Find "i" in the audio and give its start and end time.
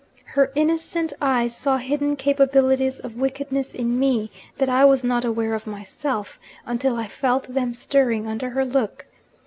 4.67-4.83, 6.95-7.07